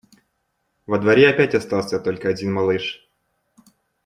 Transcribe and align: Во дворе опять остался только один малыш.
Во 0.87 0.97
дворе 0.97 1.29
опять 1.29 1.53
остался 1.53 1.99
только 1.99 2.27
один 2.29 2.51
малыш. 2.51 3.07